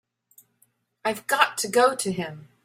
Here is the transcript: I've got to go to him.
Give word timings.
I've 1.05 1.27
got 1.27 1.59
to 1.59 1.67
go 1.67 1.95
to 1.95 2.11
him. 2.11 2.47